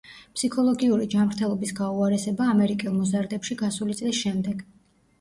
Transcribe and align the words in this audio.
ფსიქოლოგიური 0.37 1.05
ჯანმრთელობის 1.15 1.75
გაუარესება 1.81 2.49
ამერიკელ 2.57 2.99
მოზარდებში 2.99 3.63
გასული 3.65 4.03
წლის 4.05 4.27
შემდეგ. 4.27 4.69